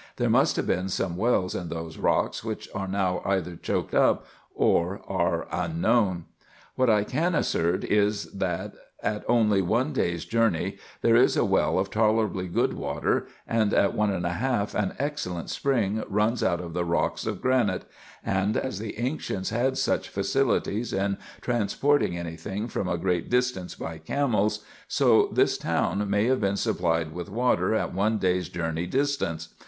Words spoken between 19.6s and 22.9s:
such facilities in transporting any thing from